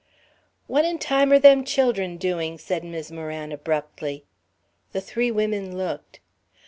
[0.65, 4.23] "What in time are them children doing?" said Mis' Moran, abruptly.
[4.93, 6.19] The three women looked.